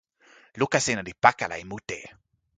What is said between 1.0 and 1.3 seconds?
li